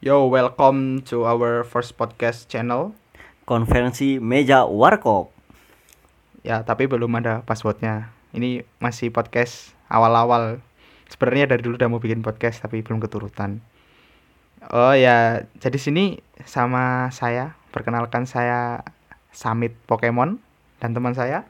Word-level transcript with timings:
Yo, 0.00 0.32
welcome 0.32 1.04
to 1.04 1.28
our 1.28 1.60
first 1.60 1.92
podcast 2.00 2.48
channel. 2.48 2.96
konferensi 3.44 4.16
meja 4.16 4.64
warkop. 4.64 5.28
Ya, 6.40 6.64
tapi 6.64 6.88
belum 6.88 7.20
ada 7.20 7.44
passwordnya. 7.44 8.08
Ini 8.32 8.64
masih 8.80 9.12
podcast 9.12 9.76
awal-awal. 9.92 10.64
Sebenarnya 11.04 11.52
dari 11.52 11.60
dulu 11.60 11.76
udah 11.76 11.92
mau 11.92 12.00
bikin 12.00 12.24
podcast 12.24 12.64
tapi 12.64 12.80
belum 12.80 12.96
keturutan. 12.96 13.60
Oh 14.72 14.96
ya, 14.96 15.44
jadi 15.60 15.76
sini 15.76 16.24
sama 16.48 17.12
saya, 17.12 17.60
perkenalkan 17.68 18.24
saya 18.24 18.80
Samit 19.36 19.76
Pokemon 19.84 20.40
dan 20.80 20.96
teman 20.96 21.12
saya. 21.12 21.44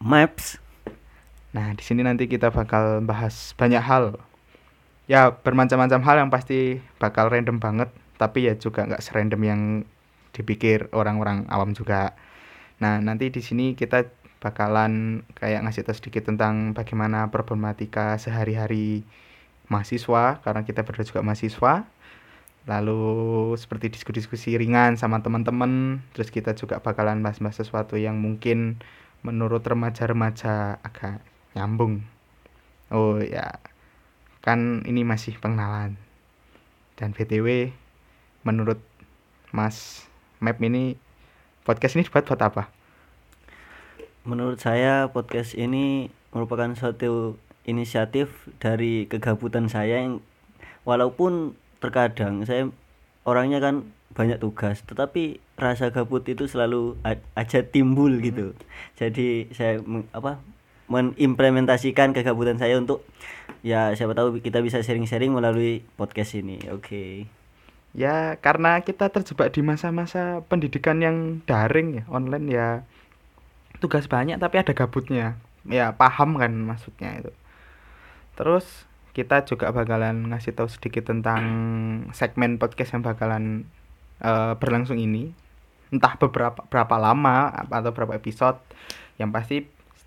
Maps. 0.00 0.56
Nah, 1.52 1.76
di 1.76 1.84
sini 1.84 2.00
nanti 2.00 2.24
kita 2.24 2.48
bakal 2.48 3.04
bahas 3.04 3.52
banyak 3.60 3.84
hal. 3.84 4.16
Ya, 5.10 5.34
bermacam-macam 5.34 6.00
hal 6.06 6.16
yang 6.22 6.30
pasti 6.30 6.78
bakal 7.02 7.26
random 7.26 7.58
banget, 7.58 7.90
tapi 8.16 8.46
ya 8.46 8.54
juga 8.54 8.86
nggak 8.86 9.02
serandom 9.02 9.42
yang 9.42 9.60
dipikir 10.30 10.86
orang-orang 10.94 11.44
awam 11.50 11.74
juga. 11.74 12.14
Nah, 12.78 13.02
nanti 13.02 13.28
di 13.28 13.42
sini 13.42 13.74
kita 13.74 14.06
bakalan 14.42 15.22
kayak 15.38 15.62
ngasih 15.66 15.86
tahu 15.86 15.96
sedikit 15.98 16.26
tentang 16.30 16.74
bagaimana 16.74 17.30
problematika 17.30 18.14
sehari-hari 18.18 19.02
mahasiswa, 19.66 20.38
karena 20.42 20.62
kita 20.62 20.86
berdua 20.86 21.06
juga 21.06 21.22
mahasiswa. 21.26 21.86
Lalu 22.62 23.02
seperti 23.58 23.90
diskusi-diskusi 23.90 24.54
ringan 24.54 24.94
sama 24.94 25.18
teman-teman, 25.18 25.98
terus 26.14 26.30
kita 26.30 26.54
juga 26.54 26.78
bakalan 26.78 27.18
bahas-bahas 27.18 27.58
sesuatu 27.58 27.98
yang 27.98 28.22
mungkin 28.22 28.78
menurut 29.26 29.66
remaja-remaja 29.66 30.78
agak 30.82 31.18
nyambung. 31.58 32.06
Oh 32.94 33.18
ya, 33.18 33.58
kan 34.42 34.82
ini 34.84 35.06
masih 35.06 35.38
pengenalan. 35.38 35.94
Dan 36.98 37.14
BTW, 37.14 37.72
menurut 38.42 38.82
Mas 39.54 40.06
Map 40.42 40.58
ini 40.58 40.98
podcast 41.62 41.94
ini 41.94 42.02
dibuat 42.02 42.26
buat 42.26 42.42
apa? 42.42 42.68
Menurut 44.26 44.58
saya 44.58 45.10
podcast 45.14 45.54
ini 45.54 46.10
merupakan 46.34 46.74
suatu 46.74 47.38
inisiatif 47.62 48.50
dari 48.58 49.06
kegabutan 49.06 49.70
saya 49.70 50.02
yang 50.02 50.18
walaupun 50.82 51.54
terkadang 51.78 52.42
saya 52.42 52.70
orangnya 53.22 53.62
kan 53.62 53.86
banyak 54.12 54.42
tugas, 54.42 54.82
tetapi 54.84 55.38
rasa 55.56 55.94
gabut 55.94 56.26
itu 56.26 56.50
selalu 56.50 56.98
aja 57.38 57.62
timbul 57.62 58.12
gitu. 58.18 58.52
Jadi 58.98 59.48
saya 59.54 59.80
apa 60.12 60.42
mengimplementasikan 60.90 62.12
kegabutan 62.16 62.58
saya 62.58 62.78
untuk 62.78 63.06
ya 63.62 63.94
siapa 63.94 64.12
tahu 64.12 64.42
kita 64.42 64.58
bisa 64.60 64.82
sharing-sharing 64.82 65.30
melalui 65.30 65.86
podcast 65.94 66.34
ini. 66.38 66.58
Oke. 66.74 67.30
Ya, 67.92 68.40
karena 68.40 68.80
kita 68.80 69.12
terjebak 69.12 69.52
di 69.52 69.60
masa-masa 69.60 70.40
pendidikan 70.48 71.04
yang 71.04 71.44
daring 71.44 72.00
ya, 72.00 72.04
online 72.08 72.46
ya. 72.48 72.68
Tugas 73.84 74.08
banyak 74.08 74.40
tapi 74.40 74.56
ada 74.56 74.72
gabutnya. 74.72 75.36
Ya, 75.68 75.92
paham 75.92 76.40
kan 76.40 76.52
maksudnya 76.56 77.20
itu. 77.20 77.32
Terus 78.32 78.64
kita 79.12 79.44
juga 79.44 79.68
bakalan 79.76 80.32
ngasih 80.32 80.56
tahu 80.56 80.72
sedikit 80.72 81.12
tentang 81.12 81.44
segmen 82.16 82.56
podcast 82.56 82.96
yang 82.96 83.04
bakalan 83.04 83.68
eh, 84.24 84.56
berlangsung 84.56 84.96
ini. 84.96 85.36
Entah 85.92 86.16
beberapa 86.16 86.64
berapa 86.72 86.96
lama 86.96 87.52
atau 87.68 87.92
berapa 87.92 88.16
episode. 88.16 88.56
Yang 89.20 89.30
pasti 89.36 89.56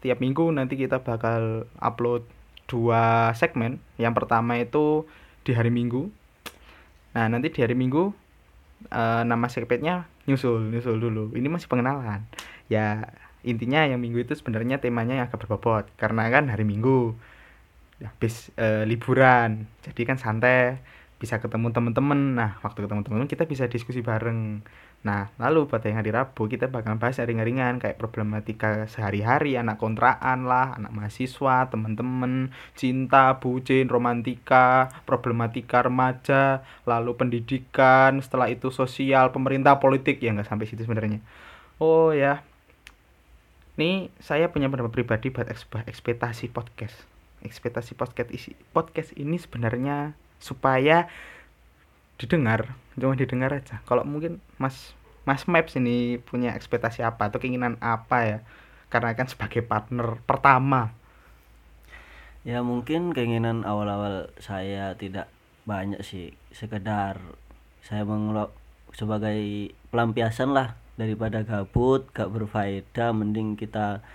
setiap 0.06 0.22
minggu 0.22 0.54
nanti 0.54 0.78
kita 0.78 1.02
bakal 1.02 1.66
upload 1.82 2.30
dua 2.70 3.34
segmen. 3.34 3.82
Yang 3.98 4.22
pertama 4.22 4.62
itu 4.62 5.10
di 5.42 5.58
hari 5.58 5.74
Minggu. 5.74 6.14
Nah, 7.18 7.26
nanti 7.26 7.50
di 7.50 7.66
hari 7.66 7.74
Minggu 7.74 8.14
eh, 8.94 9.24
nama 9.26 9.50
segmennya 9.50 10.06
nyusul, 10.30 10.70
nyusul 10.70 11.02
dulu. 11.02 11.34
Ini 11.34 11.50
masih 11.50 11.66
pengenalan. 11.66 12.22
Ya, 12.70 13.18
intinya 13.42 13.82
yang 13.82 13.98
Minggu 13.98 14.22
itu 14.22 14.38
sebenarnya 14.38 14.78
temanya 14.78 15.18
yang 15.18 15.26
agak 15.26 15.42
berbobot 15.42 15.90
karena 15.98 16.30
kan 16.30 16.54
hari 16.54 16.70
Minggu 16.70 17.18
habis 18.06 18.54
eh, 18.62 18.86
liburan. 18.86 19.66
Jadi 19.90 20.06
kan 20.06 20.22
santai, 20.22 20.78
bisa 21.16 21.40
ketemu 21.40 21.72
teman-teman. 21.72 22.36
Nah, 22.36 22.52
waktu 22.60 22.84
ketemu 22.84 23.02
teman 23.08 23.28
kita 23.28 23.48
bisa 23.48 23.66
diskusi 23.72 24.04
bareng. 24.04 24.64
Nah, 25.06 25.30
lalu 25.38 25.70
pada 25.70 25.86
yang 25.88 26.02
hari 26.02 26.10
Rabu 26.10 26.50
kita 26.50 26.68
bakal 26.68 26.98
bahas 26.98 27.22
yang 27.22 27.30
ringan-ringan 27.30 27.78
kayak 27.78 28.02
problematika 28.02 28.90
sehari-hari, 28.90 29.54
anak 29.54 29.78
kontrakan 29.78 30.50
lah, 30.50 30.74
anak 30.76 30.92
mahasiswa, 30.92 31.70
teman-teman, 31.70 32.50
cinta, 32.74 33.38
bucin, 33.38 33.86
romantika, 33.86 34.90
problematika 35.06 35.86
remaja, 35.86 36.66
lalu 36.90 37.14
pendidikan, 37.16 38.18
setelah 38.20 38.50
itu 38.50 38.74
sosial, 38.74 39.30
pemerintah, 39.30 39.78
politik 39.78 40.18
ya 40.20 40.34
nggak 40.34 40.50
sampai 40.50 40.66
situ 40.66 40.84
sebenarnya. 40.84 41.22
Oh 41.78 42.10
ya, 42.12 42.42
ini 43.78 44.10
saya 44.24 44.50
punya 44.50 44.72
pendapat 44.72 44.90
pribadi 44.96 45.30
buat 45.30 45.52
ekspektasi 45.86 46.50
podcast. 46.50 46.96
Ekspektasi 47.46 47.94
podcast 47.94 48.34
isi 48.34 48.58
podcast 48.74 49.14
ini 49.14 49.38
sebenarnya 49.38 50.18
supaya 50.40 51.08
didengar, 52.16 52.76
cuma 52.96 53.16
didengar 53.20 53.52
aja. 53.52 53.84
Kalau 53.84 54.08
mungkin 54.08 54.40
Mas 54.56 54.96
Mas 55.26 55.50
Maps 55.50 55.74
ini 55.76 56.22
punya 56.22 56.54
ekspektasi 56.54 57.02
apa 57.02 57.28
atau 57.28 57.42
keinginan 57.42 57.82
apa 57.82 58.18
ya? 58.24 58.38
Karena 58.94 59.18
kan 59.18 59.26
sebagai 59.26 59.66
partner 59.66 60.22
pertama. 60.24 60.94
Ya 62.46 62.62
mungkin 62.62 63.10
keinginan 63.10 63.66
awal-awal 63.66 64.30
saya 64.38 64.94
tidak 64.94 65.34
banyak 65.66 66.06
sih 66.06 66.38
sekedar 66.54 67.18
saya 67.82 68.06
mengelok 68.06 68.54
sebagai 68.94 69.74
pelampiasan 69.90 70.54
lah 70.54 70.78
daripada 70.96 71.42
gabut 71.42 72.06
gak 72.14 72.32
berfaedah 72.32 73.12
mending 73.12 73.58
kita 73.58 74.06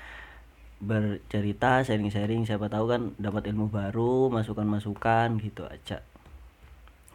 bercerita 0.81 1.85
sharing-sharing 1.85 2.49
siapa 2.49 2.73
tahu 2.73 2.89
kan 2.89 3.03
dapat 3.21 3.53
ilmu 3.53 3.69
baru 3.69 4.33
masukan-masukan 4.33 5.37
gitu 5.45 5.69
aja 5.69 6.01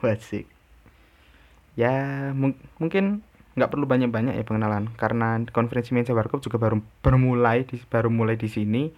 Wasik. 0.05 0.45
Ya 1.73 2.29
mung- 2.35 2.59
mungkin 2.77 3.25
nggak 3.55 3.71
perlu 3.71 3.87
banyak-banyak 3.87 4.35
ya 4.35 4.43
pengenalan 4.43 4.91
karena 4.99 5.39
konferensi 5.49 5.95
meja 5.95 6.11
warkop 6.11 6.43
juga 6.43 6.59
baru 6.59 6.83
bermulai 6.99 7.63
di 7.63 7.79
baru 7.87 8.11
mulai 8.11 8.35
di 8.35 8.51
sini. 8.51 8.91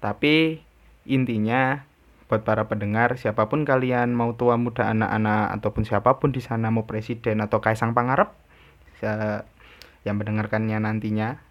Tapi 0.00 0.58
intinya 1.06 1.82
buat 2.30 2.46
para 2.48 2.64
pendengar 2.64 3.20
siapa 3.20 3.44
pun 3.50 3.68
kalian 3.68 4.16
mau 4.16 4.32
tua 4.32 4.56
muda 4.56 4.88
anak-anak 4.88 5.58
ataupun 5.60 5.82
siapa 5.84 6.16
pun 6.16 6.32
di 6.32 6.40
sana 6.40 6.72
mau 6.72 6.88
presiden 6.88 7.44
atau 7.44 7.60
kaisang 7.60 7.92
pangarep 7.92 8.32
ya, 9.04 9.44
yang 10.08 10.16
mendengarkannya 10.16 10.80
nantinya 10.80 11.42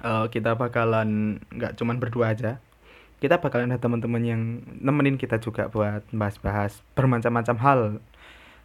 eh, 0.00 0.26
kita 0.32 0.56
bakalan 0.56 1.40
nggak 1.52 1.76
cuman 1.76 1.96
berdua 2.00 2.32
aja. 2.32 2.62
Kita 3.20 3.38
bakalan 3.38 3.70
ada 3.70 3.78
teman-teman 3.78 4.22
yang 4.24 4.42
nemenin 4.82 5.14
kita 5.14 5.38
juga 5.38 5.70
buat 5.70 6.02
bahas-bahas 6.10 6.82
bermacam-macam 6.96 7.56
hal. 7.60 7.80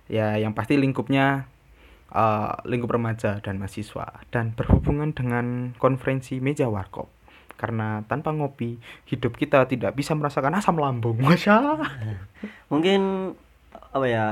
Ya 0.08 0.40
yang 0.40 0.56
pasti 0.56 0.80
lingkupnya 0.80 1.46
eh, 2.16 2.52
lingkup 2.64 2.96
remaja 2.96 3.44
dan 3.44 3.60
mahasiswa 3.60 4.24
dan 4.32 4.56
berhubungan 4.56 5.12
dengan 5.12 5.76
konferensi 5.78 6.40
meja 6.40 6.72
warkop. 6.72 7.12
Karena 7.58 8.06
tanpa 8.06 8.32
ngopi 8.32 8.78
hidup 9.10 9.34
kita 9.34 9.66
tidak 9.66 9.98
bisa 9.98 10.14
merasakan 10.14 10.58
asam 10.62 10.78
lambung. 10.78 11.18
Masya 11.26 11.54
Allah. 11.58 11.92
mungkin 12.70 13.34
apa 13.92 14.06
ya 14.06 14.26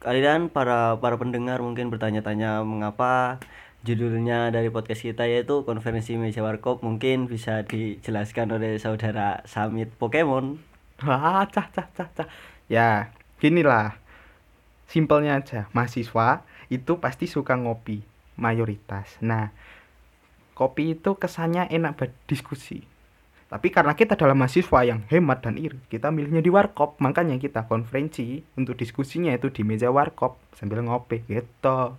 kalian 0.00 0.48
para 0.48 0.96
para 0.96 1.20
pendengar 1.20 1.60
mungkin 1.60 1.92
bertanya-tanya 1.92 2.64
mengapa 2.64 3.36
judulnya 3.80 4.52
dari 4.52 4.68
podcast 4.68 5.02
kita 5.06 5.24
yaitu 5.24 5.64
konferensi 5.64 6.16
meja 6.20 6.44
warkop 6.44 6.84
mungkin 6.84 7.30
bisa 7.30 7.64
dijelaskan 7.64 8.52
oleh 8.52 8.76
saudara 8.76 9.40
Samit 9.48 9.88
Pokemon 9.96 10.70
Wah, 11.00 11.48
cah, 11.48 11.64
cah, 11.72 11.88
cah, 11.96 12.08
cah. 12.12 12.28
Ya, 12.68 13.08
ginilah. 13.40 13.96
Simpelnya 14.84 15.40
aja, 15.40 15.64
mahasiswa 15.72 16.44
itu 16.68 17.00
pasti 17.00 17.24
suka 17.24 17.56
ngopi, 17.56 18.04
mayoritas. 18.36 19.16
Nah, 19.24 19.48
kopi 20.52 20.98
itu 20.98 21.16
kesannya 21.16 21.72
enak 21.72 21.96
buat 21.96 22.12
diskusi. 22.28 22.84
Tapi 23.48 23.72
karena 23.72 23.96
kita 23.96 24.14
adalah 24.14 24.36
mahasiswa 24.36 24.84
yang 24.84 25.02
hemat 25.08 25.42
dan 25.42 25.56
iri, 25.56 25.80
kita 25.88 26.12
milihnya 26.12 26.44
di 26.44 26.52
warkop. 26.52 27.00
Makanya 27.00 27.40
kita 27.40 27.64
konferensi 27.64 28.44
untuk 28.54 28.76
diskusinya 28.76 29.32
itu 29.32 29.48
di 29.50 29.64
meja 29.64 29.88
warkop 29.88 30.36
sambil 30.52 30.84
ngopi 30.84 31.24
gitu. 31.26 31.96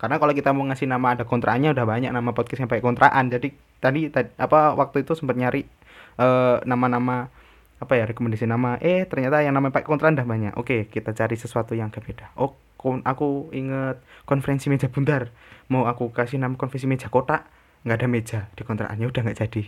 Karena 0.00 0.16
kalau 0.16 0.32
kita 0.32 0.56
mau 0.56 0.64
ngasih 0.64 0.88
nama 0.88 1.12
ada 1.12 1.28
kontraannya 1.28 1.76
udah 1.76 1.84
banyak 1.84 2.08
nama 2.08 2.32
podcast 2.32 2.64
yang 2.64 2.72
pakai 2.72 2.80
kontraan. 2.80 3.28
Jadi 3.28 3.52
tadi, 3.84 4.08
tadi 4.08 4.32
apa 4.40 4.72
waktu 4.72 5.04
itu 5.04 5.12
sempat 5.12 5.36
nyari 5.36 5.68
eh, 6.16 6.56
nama-nama 6.64 7.28
apa 7.76 7.92
ya 8.00 8.08
rekomendasi 8.08 8.48
nama. 8.48 8.80
Eh 8.80 9.04
ternyata 9.04 9.44
yang 9.44 9.52
namanya 9.52 9.76
pakai 9.76 9.88
kontraan 9.92 10.16
udah 10.16 10.24
banyak. 10.24 10.52
Oke 10.56 10.88
kita 10.88 11.12
cari 11.12 11.36
sesuatu 11.36 11.76
yang 11.76 11.92
agak 11.92 12.08
beda 12.08 12.32
oh 12.40 12.56
aku 12.80 13.52
inget 13.52 14.00
konferensi 14.24 14.72
meja 14.72 14.88
bundar. 14.88 15.28
Mau 15.68 15.84
aku 15.84 16.08
kasih 16.16 16.40
nama 16.40 16.56
konferensi 16.56 16.88
meja 16.88 17.12
kotak 17.12 17.44
nggak 17.84 17.96
ada 18.00 18.08
meja. 18.08 18.40
Di 18.56 18.64
kontraannya 18.64 19.04
udah 19.04 19.20
nggak 19.20 19.36
jadi. 19.36 19.62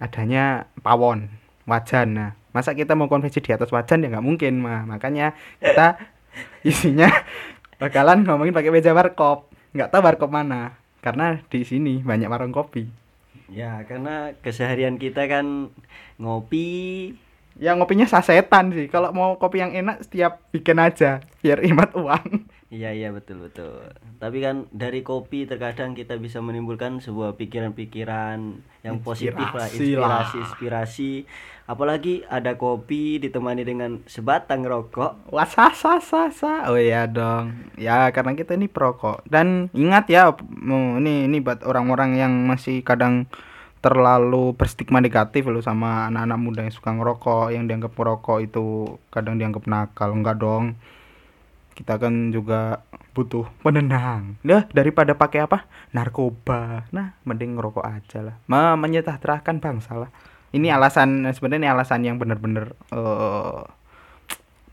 Adanya 0.00 0.72
pawon 0.80 1.28
wajan. 1.68 2.08
Nah 2.16 2.30
masa 2.56 2.72
kita 2.72 2.96
mau 2.96 3.12
konferensi 3.12 3.44
di 3.44 3.52
atas 3.52 3.68
wajan? 3.68 4.00
Ya 4.04 4.08
nggak 4.08 4.24
mungkin 4.24 4.64
mah 4.64 4.88
makanya 4.88 5.36
kita 5.60 6.00
isinya 6.72 7.12
bakalan 7.76 8.24
ngomongin 8.24 8.56
pakai 8.56 8.72
meja 8.72 8.96
warkop 8.96 9.52
nggak 9.76 9.92
tahu 9.92 10.02
warkop 10.02 10.32
mana 10.32 10.74
karena 11.04 11.38
di 11.52 11.62
sini 11.62 12.02
banyak 12.02 12.26
warung 12.26 12.50
kopi. 12.50 12.88
Ya, 13.46 13.86
karena 13.86 14.34
keseharian 14.42 14.98
kita 14.98 15.30
kan 15.30 15.70
ngopi, 16.18 17.14
ya 17.62 17.78
ngopinya 17.78 18.10
sasetan 18.10 18.74
sih. 18.74 18.90
Kalau 18.90 19.14
mau 19.14 19.38
kopi 19.38 19.62
yang 19.62 19.70
enak 19.70 20.02
setiap 20.02 20.42
bikin 20.50 20.82
aja 20.82 21.22
biar 21.44 21.62
hemat 21.66 21.94
uang 21.94 22.50
Iya 22.66 22.90
iya 22.90 23.14
betul 23.14 23.46
betul. 23.46 23.94
Tapi 24.18 24.42
kan 24.42 24.66
dari 24.74 25.06
kopi 25.06 25.46
terkadang 25.46 25.94
kita 25.94 26.18
bisa 26.18 26.42
menimbulkan 26.42 26.98
sebuah 26.98 27.38
pikiran-pikiran 27.38 28.38
yang 28.82 28.96
positif 29.06 29.38
lah, 29.54 29.70
Inspirasi 29.70 29.94
lah. 29.94 30.26
inspirasi. 30.42 31.12
Apalagi 31.70 32.26
ada 32.26 32.58
kopi 32.58 33.22
ditemani 33.22 33.62
dengan 33.62 34.02
sebatang 34.10 34.66
rokok. 34.66 35.30
Wah, 35.30 35.46
sah, 35.46 35.70
sah, 35.70 36.02
sah, 36.02 36.26
sah. 36.34 36.66
Oh 36.66 36.74
iya 36.74 37.06
dong. 37.06 37.70
Ya, 37.78 38.10
karena 38.10 38.34
kita 38.34 38.58
ini 38.58 38.66
perokok. 38.66 39.22
Dan 39.30 39.70
ingat 39.70 40.10
ya, 40.10 40.34
ini 40.98 41.30
ini 41.30 41.38
buat 41.38 41.62
orang-orang 41.62 42.18
yang 42.18 42.34
masih 42.50 42.82
kadang 42.82 43.30
terlalu 43.78 44.58
berstigma 44.58 44.98
negatif 44.98 45.46
loh 45.46 45.62
sama 45.62 46.10
anak-anak 46.10 46.38
muda 46.42 46.60
yang 46.66 46.74
suka 46.74 46.90
ngerokok, 46.90 47.54
yang 47.54 47.70
dianggap 47.70 47.94
merokok 47.94 48.42
itu 48.42 48.98
kadang 49.14 49.38
dianggap 49.38 49.70
nakal. 49.70 50.10
Enggak 50.10 50.42
dong. 50.42 50.74
Kita 51.76 52.00
kan 52.00 52.32
juga 52.32 52.80
butuh 53.12 53.44
penenang. 53.60 54.40
Nah, 54.40 54.64
daripada 54.72 55.12
pakai 55.12 55.44
apa? 55.44 55.68
Narkoba. 55.92 56.88
Nah, 56.88 57.20
mending 57.22 57.52
ngerokok 57.54 57.84
aja 57.84 58.24
lah. 58.24 58.36
Me- 58.48 58.80
menyejahterakan 58.80 59.60
bangsa 59.60 59.92
lah. 59.94 60.10
Ini 60.50 60.72
alasan 60.72 61.28
sebenarnya 61.28 61.60
ini 61.60 61.68
alasan 61.68 62.00
yang 62.00 62.16
benar-benar 62.16 62.72
eh 62.90 63.62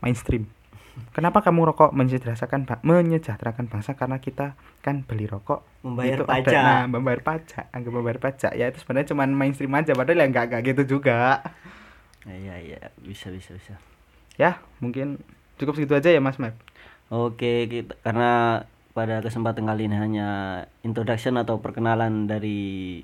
mainstream. 0.00 0.48
Kenapa 1.10 1.42
kamu 1.42 1.74
rokok 1.74 1.90
menyejahterakan 1.90 2.80
menyejahterakan 2.80 3.66
bangsa 3.66 3.92
karena 3.92 4.16
kita 4.16 4.54
kan 4.78 5.02
beli 5.02 5.26
rokok 5.26 5.66
Membayar 5.82 6.16
itu 6.16 6.24
ada- 6.24 6.30
pajak. 6.38 6.62
nah, 6.62 6.82
membayar 6.86 7.20
pajak, 7.20 7.64
anggap 7.68 7.92
membayar 7.92 8.20
pajak. 8.22 8.52
Ya 8.54 8.70
itu 8.70 8.78
sebenarnya 8.80 9.10
cuman 9.10 9.28
mainstream 9.28 9.74
aja 9.74 9.92
padahal 9.92 10.22
ya 10.22 10.26
enggak 10.30 10.44
enggak 10.48 10.62
gitu 10.64 10.82
juga. 10.96 11.42
Iya 12.24 12.56
iya 12.62 12.80
bisa 13.02 13.28
bisa 13.28 13.52
bisa. 13.52 13.74
Ya, 14.34 14.62
mungkin 14.78 15.18
cukup 15.54 15.74
segitu 15.76 15.92
aja 15.92 16.08
ya 16.08 16.22
Mas 16.22 16.38
Map. 16.38 16.54
Oke, 17.14 17.70
kita, 17.70 17.94
karena 18.00 18.64
pada 18.90 19.18
kesempatan 19.20 19.64
kali 19.64 19.86
ini 19.86 19.94
hanya 19.94 20.28
introduction 20.80 21.34
atau 21.36 21.58
perkenalan 21.58 22.26
dari 22.26 23.02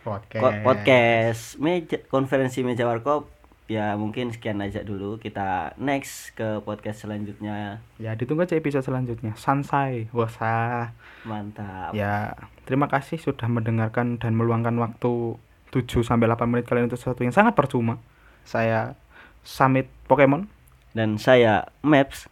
Podcast. 0.00 0.40
ko- 0.40 0.56
podcast 0.62 1.42
meja 1.58 2.00
konferensi 2.08 2.60
meja 2.60 2.88
warkop 2.88 3.28
ya 3.68 3.94
mungkin 3.94 4.32
sekian 4.32 4.58
aja 4.58 4.80
dulu 4.80 5.14
kita 5.16 5.76
next 5.76 6.32
ke 6.32 6.58
podcast 6.60 7.04
selanjutnya 7.04 7.84
Ya, 7.96 8.16
ditunggu 8.16 8.42
aja 8.42 8.56
episode 8.56 8.82
selanjutnya. 8.82 9.36
Sansai. 9.36 10.08
Wah, 10.10 10.26
sah. 10.26 10.96
mantap 11.22 11.92
Ya, 11.92 12.32
terima 12.64 12.88
kasih 12.88 13.20
sudah 13.20 13.44
mendengarkan 13.46 14.16
dan 14.16 14.32
meluangkan 14.32 14.72
waktu 14.74 15.36
7 15.68 16.00
sampai 16.00 16.26
8 16.26 16.48
menit 16.48 16.64
kalian 16.64 16.88
untuk 16.88 16.96
sesuatu 16.96 17.20
yang 17.20 17.30
sangat 17.30 17.52
percuma. 17.52 18.00
Saya 18.42 18.96
Summit 19.40 19.86
Pokemon. 20.06 20.48
dan 20.90 21.14
saya 21.14 21.70
Maps 21.80 22.26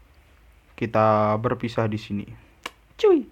Kita 0.79 1.35
berpisah 1.43 1.91
di 1.91 1.99
sini. 1.99 2.27
Cuy. 2.95 3.28